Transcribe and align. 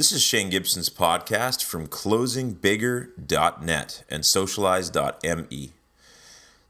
This 0.00 0.12
is 0.12 0.22
Shane 0.22 0.48
Gibson's 0.48 0.88
podcast 0.88 1.62
from 1.62 1.86
closingbigger.net 1.86 4.04
and 4.08 4.24
socialize.me. 4.24 5.72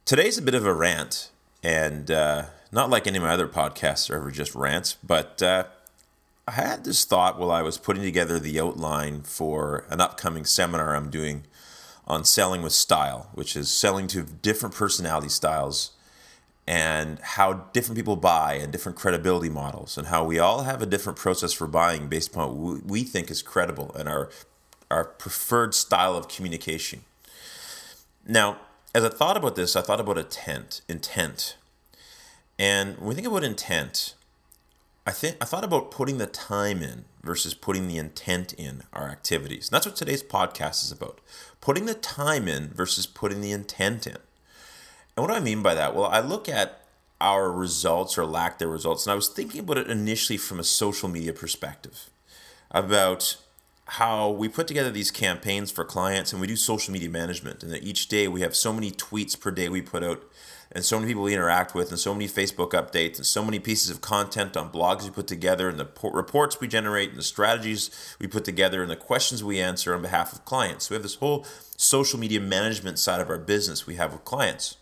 Today's 0.04 0.36
a 0.36 0.42
bit 0.42 0.56
of 0.56 0.66
a 0.66 0.74
rant, 0.74 1.30
and 1.62 2.10
uh, 2.10 2.46
not 2.72 2.90
like 2.90 3.06
any 3.06 3.18
of 3.18 3.22
my 3.22 3.30
other 3.30 3.46
podcasts 3.46 4.10
are 4.10 4.16
ever 4.16 4.32
just 4.32 4.56
rants, 4.56 4.96
but 5.04 5.40
uh, 5.44 5.62
I 6.48 6.50
had 6.50 6.82
this 6.82 7.04
thought 7.04 7.38
while 7.38 7.52
I 7.52 7.62
was 7.62 7.78
putting 7.78 8.02
together 8.02 8.40
the 8.40 8.58
outline 8.58 9.22
for 9.22 9.84
an 9.90 10.00
upcoming 10.00 10.44
seminar 10.44 10.96
I'm 10.96 11.08
doing 11.08 11.44
on 12.08 12.24
selling 12.24 12.62
with 12.62 12.72
style, 12.72 13.30
which 13.34 13.54
is 13.54 13.70
selling 13.70 14.08
to 14.08 14.24
different 14.24 14.74
personality 14.74 15.28
styles 15.28 15.92
and 16.66 17.18
how 17.20 17.52
different 17.72 17.96
people 17.96 18.16
buy 18.16 18.54
and 18.54 18.70
different 18.70 18.96
credibility 18.96 19.48
models 19.48 19.98
and 19.98 20.08
how 20.08 20.24
we 20.24 20.38
all 20.38 20.62
have 20.62 20.82
a 20.82 20.86
different 20.86 21.18
process 21.18 21.52
for 21.52 21.66
buying 21.66 22.08
based 22.08 22.30
upon 22.30 22.56
what 22.60 22.84
we 22.84 23.02
think 23.02 23.30
is 23.30 23.42
credible 23.42 23.92
and 23.94 24.08
our 24.08 24.30
our 24.90 25.04
preferred 25.04 25.74
style 25.74 26.16
of 26.16 26.28
communication. 26.28 27.02
Now, 28.26 28.58
as 28.94 29.04
I 29.04 29.08
thought 29.08 29.36
about 29.36 29.54
this, 29.54 29.76
I 29.76 29.82
thought 29.82 30.00
about 30.00 30.18
intent, 30.18 30.80
intent. 30.88 31.56
And 32.58 32.98
when 32.98 33.08
we 33.08 33.14
think 33.14 33.26
about 33.26 33.44
intent, 33.44 34.14
I 35.06 35.12
think 35.12 35.36
I 35.40 35.44
thought 35.44 35.64
about 35.64 35.90
putting 35.90 36.18
the 36.18 36.26
time 36.26 36.82
in 36.82 37.04
versus 37.22 37.54
putting 37.54 37.88
the 37.88 37.98
intent 37.98 38.52
in 38.52 38.82
our 38.92 39.08
activities. 39.08 39.68
And 39.68 39.76
that's 39.76 39.86
what 39.86 39.96
today's 39.96 40.22
podcast 40.22 40.84
is 40.84 40.92
about. 40.92 41.20
Putting 41.60 41.86
the 41.86 41.94
time 41.94 42.48
in 42.48 42.68
versus 42.68 43.06
putting 43.06 43.40
the 43.40 43.52
intent 43.52 44.06
in. 44.06 44.18
And 45.20 45.28
what 45.28 45.34
do 45.34 45.38
I 45.38 45.44
mean 45.44 45.62
by 45.62 45.74
that? 45.74 45.94
Well, 45.94 46.06
I 46.06 46.20
look 46.20 46.48
at 46.48 46.80
our 47.20 47.52
results 47.52 48.16
or 48.16 48.24
lack 48.24 48.58
their 48.58 48.68
results, 48.68 49.04
and 49.04 49.12
I 49.12 49.16
was 49.16 49.28
thinking 49.28 49.60
about 49.60 49.76
it 49.76 49.90
initially 49.90 50.38
from 50.38 50.58
a 50.58 50.64
social 50.64 51.10
media 51.10 51.34
perspective 51.34 52.08
about 52.70 53.36
how 53.84 54.30
we 54.30 54.48
put 54.48 54.66
together 54.66 54.90
these 54.90 55.10
campaigns 55.10 55.70
for 55.70 55.84
clients 55.84 56.32
and 56.32 56.40
we 56.40 56.46
do 56.46 56.56
social 56.56 56.94
media 56.94 57.10
management, 57.10 57.62
and 57.62 57.70
that 57.70 57.82
each 57.82 58.08
day 58.08 58.28
we 58.28 58.40
have 58.40 58.56
so 58.56 58.72
many 58.72 58.90
tweets 58.90 59.38
per 59.38 59.50
day 59.50 59.68
we 59.68 59.82
put 59.82 60.02
out, 60.02 60.22
and 60.72 60.86
so 60.86 60.98
many 60.98 61.10
people 61.10 61.24
we 61.24 61.34
interact 61.34 61.74
with, 61.74 61.90
and 61.90 61.98
so 61.98 62.14
many 62.14 62.26
Facebook 62.26 62.70
updates, 62.70 63.16
and 63.18 63.26
so 63.26 63.44
many 63.44 63.58
pieces 63.58 63.90
of 63.90 64.00
content 64.00 64.56
on 64.56 64.72
blogs 64.72 65.04
we 65.04 65.10
put 65.10 65.26
together, 65.26 65.68
and 65.68 65.78
the 65.78 65.88
reports 66.14 66.62
we 66.62 66.66
generate, 66.66 67.10
and 67.10 67.18
the 67.18 67.22
strategies 67.22 67.90
we 68.18 68.26
put 68.26 68.46
together, 68.46 68.80
and 68.80 68.90
the 68.90 68.96
questions 68.96 69.44
we 69.44 69.60
answer 69.60 69.94
on 69.94 70.00
behalf 70.00 70.32
of 70.32 70.46
clients. 70.46 70.86
So 70.86 70.94
we 70.94 70.96
have 70.96 71.02
this 71.02 71.16
whole 71.16 71.44
social 71.76 72.18
media 72.18 72.40
management 72.40 72.98
side 72.98 73.20
of 73.20 73.28
our 73.28 73.38
business 73.38 73.86
we 73.86 73.96
have 73.96 74.14
with 74.14 74.24
clients. 74.24 74.76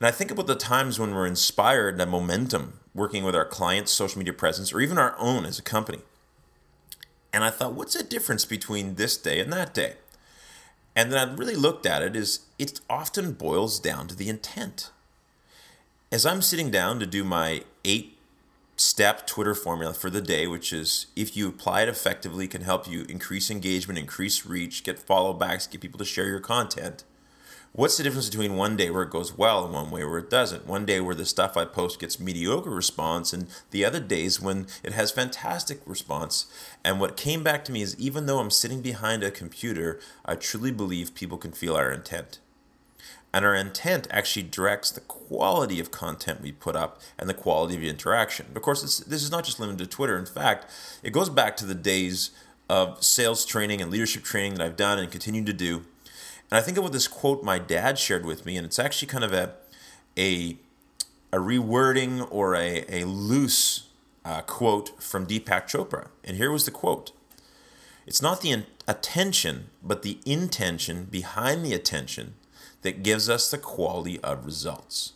And 0.00 0.06
I 0.06 0.10
think 0.10 0.30
about 0.30 0.46
the 0.46 0.56
times 0.56 0.98
when 0.98 1.14
we're 1.14 1.26
inspired 1.26 1.98
that 1.98 2.08
momentum 2.08 2.80
working 2.94 3.24
with 3.24 3.34
our 3.34 3.44
clients' 3.44 3.92
social 3.92 4.18
media 4.18 4.32
presence 4.32 4.72
or 4.72 4.80
even 4.80 4.98
our 4.98 5.14
own 5.18 5.44
as 5.44 5.58
a 5.58 5.62
company. 5.62 6.00
And 7.32 7.44
I 7.44 7.50
thought, 7.50 7.74
what's 7.74 7.94
the 7.94 8.02
difference 8.02 8.44
between 8.44 8.94
this 8.94 9.16
day 9.16 9.40
and 9.40 9.52
that 9.52 9.74
day? 9.74 9.94
And 10.96 11.10
then 11.10 11.28
I 11.28 11.34
really 11.34 11.56
looked 11.56 11.86
at 11.86 12.02
it 12.02 12.14
is 12.14 12.40
it 12.58 12.80
often 12.88 13.32
boils 13.32 13.80
down 13.80 14.06
to 14.08 14.14
the 14.14 14.28
intent. 14.28 14.90
As 16.12 16.24
I'm 16.24 16.42
sitting 16.42 16.70
down 16.70 17.00
to 17.00 17.06
do 17.06 17.24
my 17.24 17.62
eight 17.84 18.18
step 18.76 19.26
Twitter 19.26 19.54
formula 19.54 19.94
for 19.94 20.10
the 20.10 20.20
day, 20.20 20.46
which 20.46 20.72
is 20.72 21.06
if 21.16 21.36
you 21.36 21.48
apply 21.48 21.82
it 21.82 21.88
effectively, 21.88 22.46
can 22.46 22.62
help 22.62 22.88
you 22.88 23.04
increase 23.08 23.50
engagement, 23.50 23.98
increase 23.98 24.46
reach, 24.46 24.84
get 24.84 24.98
follow 24.98 25.32
backs, 25.32 25.66
get 25.66 25.80
people 25.80 25.98
to 25.98 26.04
share 26.04 26.26
your 26.26 26.40
content 26.40 27.04
What's 27.76 27.96
the 27.96 28.04
difference 28.04 28.30
between 28.30 28.54
one 28.54 28.76
day 28.76 28.88
where 28.88 29.02
it 29.02 29.10
goes 29.10 29.36
well 29.36 29.64
and 29.64 29.74
one 29.74 29.90
way 29.90 30.04
where 30.04 30.20
it 30.20 30.30
doesn't? 30.30 30.68
One 30.68 30.86
day 30.86 31.00
where 31.00 31.14
the 31.16 31.26
stuff 31.26 31.56
I 31.56 31.64
post 31.64 31.98
gets 31.98 32.20
mediocre 32.20 32.70
response, 32.70 33.32
and 33.32 33.48
the 33.72 33.84
other 33.84 33.98
days 33.98 34.40
when 34.40 34.68
it 34.84 34.92
has 34.92 35.10
fantastic 35.10 35.80
response. 35.84 36.46
And 36.84 37.00
what 37.00 37.16
came 37.16 37.42
back 37.42 37.64
to 37.64 37.72
me 37.72 37.82
is 37.82 37.98
even 37.98 38.26
though 38.26 38.38
I'm 38.38 38.52
sitting 38.52 38.80
behind 38.80 39.24
a 39.24 39.30
computer, 39.32 39.98
I 40.24 40.36
truly 40.36 40.70
believe 40.70 41.16
people 41.16 41.36
can 41.36 41.50
feel 41.50 41.74
our 41.74 41.90
intent. 41.90 42.38
And 43.32 43.44
our 43.44 43.56
intent 43.56 44.06
actually 44.12 44.44
directs 44.44 44.92
the 44.92 45.00
quality 45.00 45.80
of 45.80 45.90
content 45.90 46.42
we 46.42 46.52
put 46.52 46.76
up 46.76 47.00
and 47.18 47.28
the 47.28 47.34
quality 47.34 47.74
of 47.74 47.80
the 47.80 47.88
interaction. 47.88 48.46
Of 48.54 48.62
course, 48.62 48.82
this 49.00 49.22
is 49.24 49.32
not 49.32 49.42
just 49.42 49.58
limited 49.58 49.80
to 49.82 49.90
Twitter. 49.90 50.16
In 50.16 50.26
fact, 50.26 50.66
it 51.02 51.10
goes 51.10 51.28
back 51.28 51.56
to 51.56 51.66
the 51.66 51.74
days 51.74 52.30
of 52.70 53.02
sales 53.02 53.44
training 53.44 53.80
and 53.80 53.90
leadership 53.90 54.22
training 54.22 54.54
that 54.54 54.64
I've 54.64 54.76
done 54.76 55.00
and 55.00 55.10
continue 55.10 55.44
to 55.44 55.52
do 55.52 55.86
and 56.54 56.60
I 56.60 56.64
think 56.64 56.78
about 56.78 56.92
this 56.92 57.08
quote 57.08 57.42
my 57.42 57.58
dad 57.58 57.98
shared 57.98 58.24
with 58.24 58.46
me, 58.46 58.56
and 58.56 58.64
it's 58.64 58.78
actually 58.78 59.08
kind 59.08 59.24
of 59.24 59.32
a 59.32 59.54
a, 60.16 60.56
a 61.32 61.38
rewording 61.38 62.28
or 62.30 62.54
a, 62.54 62.84
a 62.88 63.08
loose 63.08 63.88
uh, 64.24 64.40
quote 64.42 65.02
from 65.02 65.26
Deepak 65.26 65.64
Chopra. 65.66 66.10
And 66.22 66.36
here 66.36 66.52
was 66.52 66.64
the 66.64 66.70
quote 66.70 67.10
It's 68.06 68.22
not 68.22 68.40
the 68.40 68.52
in- 68.52 68.66
attention, 68.86 69.70
but 69.82 70.02
the 70.02 70.20
intention 70.24 71.06
behind 71.06 71.64
the 71.64 71.74
attention 71.74 72.34
that 72.82 73.02
gives 73.02 73.28
us 73.28 73.50
the 73.50 73.58
quality 73.58 74.20
of 74.20 74.46
results. 74.46 75.14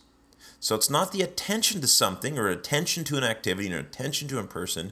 So 0.59 0.75
it's 0.75 0.89
not 0.89 1.13
the 1.13 1.21
attention 1.21 1.79
to 1.79 1.87
something 1.87 2.37
or 2.37 2.49
attention 2.49 3.05
to 3.05 3.15
an 3.15 3.23
activity 3.23 3.73
or 3.73 3.79
attention 3.79 4.27
to 4.27 4.39
a 4.39 4.43
person. 4.43 4.91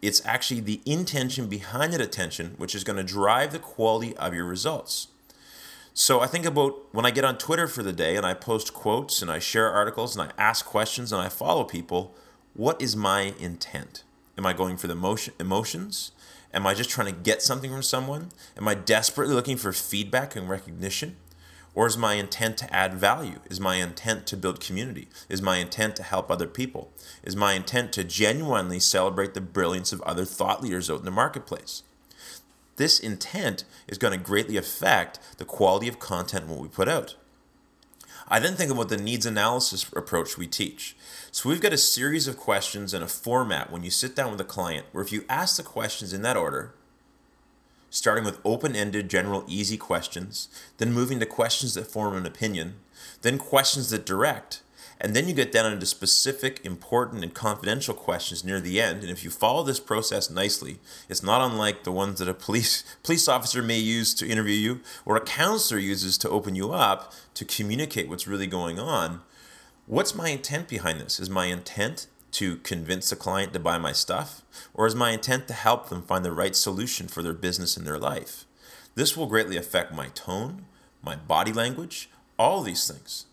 It's 0.00 0.24
actually 0.24 0.60
the 0.60 0.82
intention 0.86 1.48
behind 1.48 1.94
that 1.94 2.00
attention 2.00 2.54
which 2.58 2.76
is 2.76 2.84
going 2.84 2.98
to 2.98 3.02
drive 3.02 3.50
the 3.50 3.58
quality 3.58 4.16
of 4.18 4.32
your 4.32 4.44
results. 4.44 5.08
So 5.92 6.20
I 6.20 6.26
think 6.26 6.46
about 6.46 6.86
when 6.92 7.04
I 7.04 7.10
get 7.10 7.24
on 7.24 7.36
Twitter 7.36 7.66
for 7.66 7.82
the 7.82 7.92
day 7.92 8.16
and 8.16 8.24
I 8.24 8.32
post 8.32 8.72
quotes 8.72 9.22
and 9.22 9.30
I 9.30 9.40
share 9.40 9.70
articles 9.70 10.16
and 10.16 10.28
I 10.28 10.42
ask 10.42 10.64
questions 10.64 11.12
and 11.12 11.20
I 11.20 11.28
follow 11.28 11.64
people, 11.64 12.14
what 12.54 12.80
is 12.80 12.94
my 12.94 13.34
intent? 13.40 14.04
Am 14.38 14.46
I 14.46 14.52
going 14.52 14.76
for 14.76 14.86
the 14.86 14.92
emotion, 14.92 15.34
emotions? 15.40 16.12
Am 16.54 16.66
I 16.66 16.74
just 16.74 16.90
trying 16.90 17.12
to 17.12 17.20
get 17.20 17.42
something 17.42 17.70
from 17.70 17.82
someone? 17.82 18.30
Am 18.56 18.68
I 18.68 18.74
desperately 18.74 19.34
looking 19.34 19.56
for 19.56 19.72
feedback 19.72 20.36
and 20.36 20.48
recognition? 20.48 21.16
Or 21.74 21.86
is 21.86 21.96
my 21.96 22.14
intent 22.14 22.56
to 22.58 22.74
add 22.74 22.94
value? 22.94 23.40
Is 23.48 23.60
my 23.60 23.76
intent 23.76 24.26
to 24.28 24.36
build 24.36 24.60
community? 24.60 25.08
Is 25.28 25.42
my 25.42 25.58
intent 25.58 25.96
to 25.96 26.02
help 26.02 26.30
other 26.30 26.48
people? 26.48 26.92
Is 27.22 27.36
my 27.36 27.52
intent 27.54 27.92
to 27.92 28.04
genuinely 28.04 28.80
celebrate 28.80 29.34
the 29.34 29.40
brilliance 29.40 29.92
of 29.92 30.00
other 30.02 30.24
thought 30.24 30.62
leaders 30.62 30.90
out 30.90 31.00
in 31.00 31.04
the 31.04 31.10
marketplace? 31.10 31.82
This 32.76 32.98
intent 32.98 33.64
is 33.88 33.98
going 33.98 34.18
to 34.18 34.24
greatly 34.24 34.56
affect 34.56 35.18
the 35.38 35.44
quality 35.44 35.88
of 35.88 35.98
content 35.98 36.46
what 36.46 36.60
we 36.60 36.68
put 36.68 36.88
out. 36.88 37.16
I 38.32 38.38
then 38.38 38.54
think 38.54 38.70
about 38.70 38.88
the 38.88 38.96
needs 38.96 39.26
analysis 39.26 39.90
approach 39.94 40.38
we 40.38 40.46
teach. 40.46 40.96
So 41.32 41.48
we've 41.48 41.60
got 41.60 41.72
a 41.72 41.78
series 41.78 42.28
of 42.28 42.36
questions 42.36 42.94
and 42.94 43.02
a 43.02 43.08
format 43.08 43.72
when 43.72 43.82
you 43.82 43.90
sit 43.90 44.14
down 44.14 44.30
with 44.30 44.40
a 44.40 44.44
client 44.44 44.86
where 44.92 45.02
if 45.02 45.10
you 45.10 45.24
ask 45.28 45.56
the 45.56 45.64
questions 45.64 46.12
in 46.12 46.22
that 46.22 46.36
order, 46.36 46.72
starting 47.90 48.24
with 48.24 48.40
open 48.44 48.76
ended, 48.76 49.10
general, 49.10 49.44
easy 49.48 49.76
questions, 49.76 50.48
then 50.78 50.92
moving 50.92 51.18
to 51.18 51.26
questions 51.26 51.74
that 51.74 51.88
form 51.88 52.16
an 52.16 52.24
opinion, 52.24 52.76
then 53.22 53.36
questions 53.36 53.90
that 53.90 54.06
direct, 54.06 54.62
and 55.00 55.16
then 55.16 55.28
you 55.28 55.34
get 55.34 55.50
down 55.50 55.72
into 55.72 55.86
specific, 55.86 56.64
important, 56.64 57.24
and 57.24 57.32
confidential 57.32 57.94
questions 57.94 58.44
near 58.44 58.60
the 58.60 58.80
end. 58.80 59.00
And 59.00 59.10
if 59.10 59.24
you 59.24 59.30
follow 59.30 59.62
this 59.62 59.80
process 59.80 60.28
nicely, 60.28 60.78
it's 61.08 61.22
not 61.22 61.40
unlike 61.40 61.84
the 61.84 61.92
ones 61.92 62.18
that 62.18 62.28
a 62.28 62.34
police 62.34 62.84
police 63.02 63.26
officer 63.26 63.62
may 63.62 63.78
use 63.78 64.12
to 64.14 64.28
interview 64.28 64.54
you, 64.54 64.80
or 65.06 65.16
a 65.16 65.24
counselor 65.24 65.80
uses 65.80 66.18
to 66.18 66.28
open 66.28 66.54
you 66.54 66.72
up 66.72 67.14
to 67.34 67.44
communicate 67.44 68.08
what's 68.08 68.28
really 68.28 68.46
going 68.46 68.78
on. 68.78 69.22
What's 69.86 70.14
my 70.14 70.28
intent 70.28 70.68
behind 70.68 71.00
this? 71.00 71.18
Is 71.18 71.30
my 71.30 71.46
intent 71.46 72.06
to 72.32 72.56
convince 72.58 73.10
the 73.10 73.16
client 73.16 73.52
to 73.54 73.58
buy 73.58 73.78
my 73.78 73.92
stuff, 73.92 74.42
or 74.74 74.86
is 74.86 74.94
my 74.94 75.10
intent 75.12 75.48
to 75.48 75.54
help 75.54 75.88
them 75.88 76.02
find 76.02 76.24
the 76.24 76.32
right 76.32 76.54
solution 76.54 77.08
for 77.08 77.22
their 77.22 77.32
business 77.32 77.76
and 77.76 77.86
their 77.86 77.98
life? 77.98 78.44
This 78.94 79.16
will 79.16 79.26
greatly 79.26 79.56
affect 79.56 79.92
my 79.92 80.08
tone, 80.08 80.66
my 81.02 81.16
body 81.16 81.52
language, 81.52 82.10
all 82.38 82.62
these 82.62 82.86
things. 82.86 83.24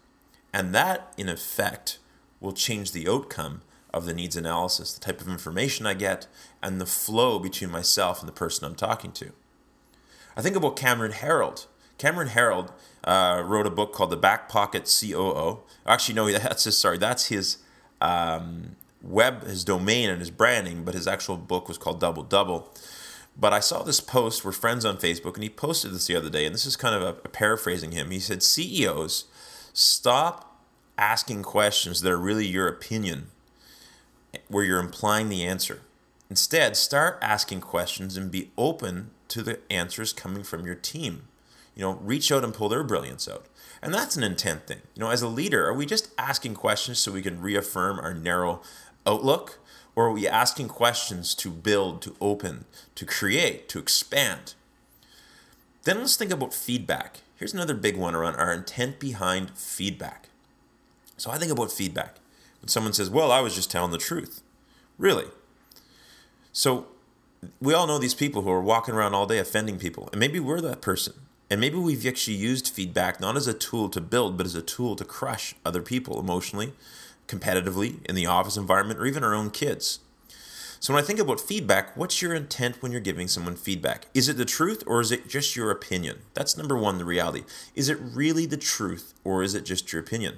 And 0.58 0.74
that, 0.74 1.14
in 1.18 1.30
effect, 1.30 2.00
will 2.40 2.52
change 2.52 2.92
the 2.92 3.08
outcome 3.08 3.62
of 3.94 4.06
the 4.06 4.14
needs 4.14 4.36
analysis, 4.36 4.92
the 4.92 5.00
type 5.00 5.22
of 5.22 5.28
information 5.28 5.86
I 5.86 5.94
get, 5.94 6.26
and 6.64 6.82
the 6.82 6.88
flow 6.88 7.38
between 7.38 7.70
myself 7.70 8.22
and 8.22 8.28
the 8.28 8.34
person 8.34 8.66
I'm 8.66 8.74
talking 8.74 9.12
to. 9.12 9.34
I 10.36 10.42
think 10.42 10.56
about 10.56 10.76
Cameron 10.76 11.12
Herold. 11.12 11.68
Cameron 12.00 12.30
Herold 12.30 12.72
uh, 13.04 13.44
wrote 13.46 13.68
a 13.68 13.70
book 13.70 13.94
called 13.94 14.10
The 14.10 14.18
Back 14.18 14.50
Pocket 14.50 14.92
COO. 15.00 15.60
Actually, 15.86 16.16
no, 16.16 16.32
that's 16.40 16.64
his, 16.64 16.76
sorry, 16.76 16.98
that's 16.98 17.28
his 17.28 17.58
um, 18.02 18.78
web, 19.04 19.44
his 19.44 19.64
domain 19.64 20.10
and 20.10 20.20
his 20.20 20.32
branding, 20.32 20.84
but 20.84 20.96
his 20.96 21.08
actual 21.08 21.38
book 21.38 21.68
was 21.68 21.78
called 21.78 22.00
Double 22.00 22.24
Double. 22.24 22.74
But 23.40 23.54
I 23.54 23.60
saw 23.60 23.84
this 23.84 24.00
post, 24.00 24.44
we're 24.44 24.54
friends 24.54 24.86
on 24.86 24.98
Facebook, 24.98 25.36
and 25.36 25.44
he 25.44 25.52
posted 25.52 25.94
this 25.94 26.08
the 26.08 26.16
other 26.16 26.32
day, 26.32 26.48
and 26.48 26.56
this 26.56 26.66
is 26.66 26.76
kind 26.76 26.96
of 26.96 27.04
a, 27.04 27.20
a 27.24 27.30
paraphrasing 27.30 27.92
him. 27.92 28.10
He 28.10 28.20
said, 28.20 28.42
CEOs 28.42 29.26
Stop 29.78 30.47
asking 30.98 31.44
questions 31.44 32.02
that 32.02 32.12
are 32.12 32.18
really 32.18 32.46
your 32.46 32.68
opinion, 32.68 33.28
where 34.48 34.64
you're 34.64 34.80
implying 34.80 35.30
the 35.30 35.44
answer. 35.44 35.82
Instead, 36.30 36.76
start 36.76 37.18
asking 37.22 37.62
questions 37.62 38.18
and 38.18 38.30
be 38.30 38.52
open 38.58 39.12
to 39.30 39.42
the 39.42 39.60
answers 39.72 40.14
coming 40.14 40.44
from 40.44 40.66
your 40.66 40.76
team. 40.76 41.28
You 41.76 41.84
know, 41.84 41.94
reach 42.02 42.32
out 42.32 42.44
and 42.44 42.54
pull 42.54 42.70
their 42.70 42.84
brilliance 42.84 43.28
out. 43.28 43.46
And 43.82 43.94
that's 43.94 44.18
an 44.18 44.24
intent 44.24 44.68
thing. 44.68 44.82
You 44.96 45.02
know, 45.02 45.12
as 45.12 45.22
a 45.22 45.28
leader, 45.28 45.68
are 45.68 45.74
we 45.74 45.86
just 45.86 46.10
asking 46.18 46.56
questions 46.56 47.00
so 47.00 47.12
we 47.12 47.22
can 47.22 47.42
reaffirm 47.42 48.00
our 48.00 48.14
narrow 48.14 48.62
outlook? 49.06 49.60
Or 49.96 50.08
are 50.08 50.12
we 50.12 50.28
asking 50.28 50.68
questions 50.68 51.34
to 51.36 51.50
build, 51.50 52.02
to 52.04 52.16
open, 52.20 52.66
to 52.96 53.06
create, 53.06 53.70
to 53.70 53.80
expand? 53.80 54.54
Then 55.84 56.00
let's 56.00 56.18
think 56.18 56.32
about 56.32 56.54
feedback. 56.54 57.22
Here's 57.36 57.54
another 57.54 57.74
big 57.74 57.96
one 57.96 58.16
around 58.16 58.36
our 58.36 58.52
intent 58.52 59.00
behind 59.00 59.58
feedback. 59.58 60.30
So 61.18 61.32
I 61.32 61.38
think 61.38 61.52
about 61.52 61.72
feedback. 61.72 62.16
When 62.62 62.70
someone 62.70 62.94
says, 62.94 63.10
Well, 63.10 63.32
I 63.32 63.42
was 63.42 63.56
just 63.56 63.72
telling 63.72 63.92
the 63.92 63.98
truth. 63.98 64.42
Really? 64.98 65.26
So 66.54 66.88
we 67.62 67.74
all 67.74 67.88
know 67.88 68.00
these 68.00 68.16
people 68.16 68.42
who 68.42 68.50
are 68.50 68.62
walking 68.62 68.96
around 68.96 69.14
all 69.14 69.28
day 69.28 69.38
offending 69.38 69.78
people. 69.78 70.10
And 70.12 70.20
maybe 70.20 70.40
we're 70.40 70.62
that 70.62 70.82
person. 70.82 71.14
And 71.50 71.62
maybe 71.62 71.78
we've 71.78 72.06
actually 72.06 72.36
used 72.36 72.70
feedback 72.70 73.20
not 73.20 73.38
as 73.38 73.48
a 73.48 73.54
tool 73.54 73.90
to 73.90 74.02
build, 74.02 74.38
but 74.38 74.46
as 74.46 74.56
a 74.56 74.62
tool 74.62 74.96
to 74.96 75.06
crush 75.06 75.56
other 75.66 75.82
people 75.82 76.20
emotionally, 76.20 76.74
competitively, 77.28 78.06
in 78.06 78.16
the 78.16 78.26
office 78.26 78.58
environment, 78.58 79.00
or 79.00 79.06
even 79.06 79.24
our 79.24 79.34
own 79.34 79.50
kids. 79.50 80.00
So 80.80 80.94
when 80.94 81.02
I 81.02 81.06
think 81.06 81.20
about 81.20 81.40
feedback, 81.40 81.96
what's 81.96 82.22
your 82.22 82.36
intent 82.36 82.82
when 82.82 82.92
you're 82.92 83.02
giving 83.02 83.28
someone 83.28 83.56
feedback? 83.56 84.08
Is 84.14 84.30
it 84.30 84.38
the 84.38 84.46
truth 84.46 84.84
or 84.86 85.00
is 85.00 85.12
it 85.12 85.28
just 85.28 85.56
your 85.56 85.72
opinion? 85.72 86.20
That's 86.34 86.58
number 86.58 86.78
one, 86.78 86.98
the 86.98 87.06
reality. 87.06 87.44
Is 87.74 87.90
it 87.90 87.98
really 88.00 88.46
the 88.46 88.58
truth 88.58 89.14
or 89.24 89.42
is 89.42 89.56
it 89.56 89.66
just 89.66 89.92
your 89.92 90.02
opinion? 90.02 90.38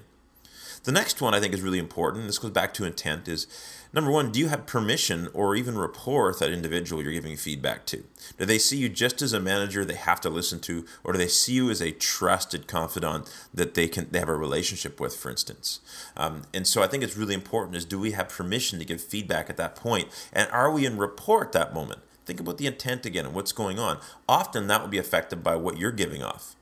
The 0.84 0.92
next 0.92 1.22
one 1.22 1.34
I 1.34 1.40
think 1.40 1.54
is 1.54 1.62
really 1.62 1.80
important. 1.80 2.28
This 2.28 2.40
goes 2.40 2.52
back 2.52 2.74
to 2.76 2.86
intent 2.86 3.28
is 3.28 3.48
number 3.92 4.12
one, 4.12 4.32
do 4.32 4.40
you 4.40 4.48
have 4.48 4.66
permission 4.66 5.28
or 5.34 5.56
even 5.56 5.78
rapport 5.78 6.28
with 6.28 6.40
that 6.40 6.52
individual 6.52 7.04
you're 7.04 7.12
giving 7.12 7.36
feedback 7.36 7.86
to? 7.88 8.04
Do 8.38 8.46
they 8.46 8.58
see 8.58 8.78
you 8.78 8.88
just 8.88 9.22
as 9.22 9.34
a 9.34 9.40
manager 9.40 9.84
they 9.84 9.96
have 9.96 10.22
to 10.22 10.30
listen 10.30 10.60
to, 10.62 10.86
or 11.04 11.14
do 11.14 11.20
they 11.20 11.28
see 11.28 11.54
you 11.54 11.70
as 11.70 11.82
a 11.82 11.92
trusted 11.92 12.68
confidant 12.68 13.30
that 13.54 13.74
they 13.74 13.88
can 13.88 14.08
they 14.12 14.20
have 14.20 14.30
a 14.30 14.36
relationship 14.36 15.00
with, 15.00 15.16
for 15.16 15.30
instance? 15.30 15.82
Um, 16.16 16.44
and 16.54 16.66
so 16.66 16.82
I 16.82 16.88
think 16.88 17.04
it's 17.04 17.18
really 17.18 17.36
important 17.36 17.76
is 17.76 17.86
do 17.86 18.00
we 18.00 18.12
have 18.12 18.30
permission 18.30 18.80
to 18.80 18.86
give 18.86 19.02
feedback 19.02 19.50
at 19.50 19.58
that 19.58 19.76
point, 19.76 20.08
and 20.32 20.50
are 20.52 20.72
we 20.72 20.86
in 20.86 20.98
rapport 20.98 21.44
at 21.44 21.52
that 21.54 21.74
moment? 21.74 22.02
Think 22.26 22.40
about 22.40 22.58
the 22.58 22.68
intent 22.68 23.06
again 23.06 23.26
and 23.26 23.34
what's 23.34 23.52
going 23.52 23.80
on. 23.80 24.00
Often 24.28 24.68
that 24.68 24.82
will 24.82 24.88
be 24.88 25.00
affected 25.00 25.44
by 25.44 25.56
what 25.56 25.78
you're 25.78 25.92
giving 25.92 26.22
off. 26.22 26.56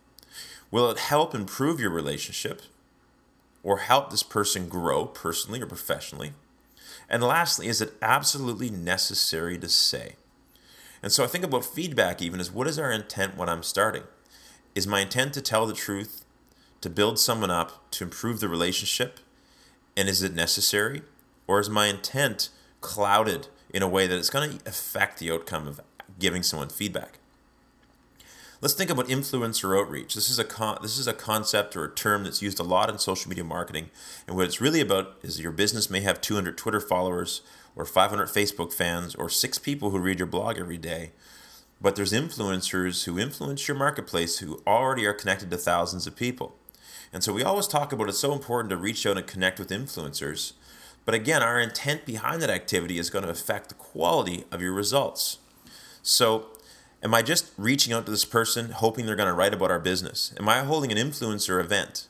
Will 0.72 0.90
it 0.90 0.98
help 0.98 1.36
improve 1.36 1.80
your 1.80 1.90
relationship? 1.90 2.62
Or 3.64 3.80
help 3.80 4.10
this 4.10 4.24
person 4.24 4.70
grow 4.70 5.06
personally 5.06 5.62
or 5.62 5.68
professionally? 5.68 6.34
And 7.10 7.24
lastly, 7.24 7.68
is 7.68 7.82
it 7.82 7.94
absolutely 8.02 8.70
necessary 8.70 9.58
to 9.58 9.70
say? 9.70 10.16
And 11.02 11.12
so 11.12 11.24
I 11.24 11.28
think 11.28 11.44
about 11.44 11.66
feedback 11.66 12.22
even 12.22 12.40
as 12.40 12.52
what 12.52 12.68
is 12.68 12.80
our 12.80 12.92
intent 12.92 13.38
when 13.38 13.50
I'm 13.50 13.64
starting? 13.64 14.04
Is 14.76 14.88
my 14.88 15.02
intent 15.02 15.34
to 15.34 15.42
tell 15.42 15.66
the 15.66 15.74
truth, 15.74 16.26
to 16.82 16.90
build 16.90 17.20
someone 17.20 17.52
up, 17.52 17.90
to 17.92 18.04
improve 18.04 18.40
the 18.40 18.50
relationship? 18.50 19.20
And 19.96 20.10
is 20.10 20.22
it 20.22 20.34
necessary? 20.34 21.02
Or 21.48 21.60
is 21.60 21.70
my 21.70 21.88
intent 21.88 22.50
clouded 22.82 23.48
in 23.74 23.84
a 23.84 23.88
way 23.88 24.08
that 24.08 24.18
it's 24.18 24.30
going 24.30 24.58
to 24.60 24.70
affect 24.70 25.20
the 25.20 25.32
outcome 25.32 25.68
of 25.68 25.82
giving 26.20 26.44
someone 26.44 26.70
feedback? 26.70 27.20
Let's 28.60 28.74
think 28.74 28.90
about 28.90 29.08
influencer 29.08 29.80
outreach. 29.80 30.16
This 30.16 30.32
is 30.32 30.40
a 30.40 30.44
con- 30.44 30.80
this 30.82 30.98
is 30.98 31.06
a 31.06 31.14
concept 31.14 31.76
or 31.76 31.84
a 31.84 31.94
term 31.94 32.24
that's 32.24 32.42
used 32.42 32.60
a 32.60 32.64
lot 32.64 32.90
in 32.90 32.98
social 32.98 33.30
media 33.30 33.44
marketing, 33.44 33.92
and 34.26 34.36
what 34.36 34.46
it's 34.46 34.60
really 34.60 34.82
about 34.82 35.16
is 35.22 35.40
your 35.40 35.52
business 35.52 35.92
may 35.92 36.02
have 36.02 36.22
200 36.22 36.58
Twitter 36.58 36.80
followers, 36.80 37.42
or 37.76 37.86
500 37.86 38.28
Facebook 38.30 38.74
fans, 38.74 39.14
or 39.14 39.30
six 39.30 39.60
people 39.60 39.92
who 39.92 40.00
read 40.00 40.18
your 40.18 40.28
blog 40.28 40.58
every 40.58 40.80
day, 40.80 41.12
but 41.80 41.96
there's 41.96 42.14
influencers 42.14 43.06
who 43.06 43.20
influence 43.20 43.68
your 43.68 43.78
marketplace 43.78 44.40
who 44.40 44.60
already 44.66 45.06
are 45.06 45.14
connected 45.14 45.52
to 45.52 45.58
thousands 45.58 46.08
of 46.08 46.16
people. 46.16 46.56
And 47.14 47.24
so 47.24 47.32
we 47.34 47.44
always 47.44 47.68
talk 47.68 47.94
about 47.94 48.10
it's 48.10 48.18
so 48.18 48.34
important 48.34 48.72
to 48.72 48.78
reach 48.78 49.06
out 49.06 49.18
and 49.18 49.28
connect 49.28 49.60
with 49.60 49.70
influencers. 49.70 50.54
But 51.06 51.14
again, 51.14 51.44
our 51.44 51.60
intent 51.60 52.06
behind 52.06 52.42
that 52.42 52.50
activity 52.50 52.98
is 52.98 53.12
going 53.12 53.24
to 53.24 53.30
affect 53.30 53.70
the 53.70 53.76
quality 53.76 54.46
of 54.52 54.64
your 54.64 54.74
results. 54.74 55.38
So 56.02 56.57
Am 57.04 57.14
I 57.14 57.22
just 57.22 57.52
reaching 57.58 57.94
out 57.94 58.06
to 58.06 58.12
this 58.12 58.26
person 58.26 58.72
hoping 58.72 59.06
they're 59.06 59.16
going 59.16 59.28
to 59.28 59.34
write 59.34 59.54
about 59.54 59.70
our 59.70 59.80
business? 59.80 60.34
Am 60.40 60.50
I 60.50 60.64
holding 60.64 60.92
an 60.92 60.98
influencer 60.98 61.64
event? 61.64 62.08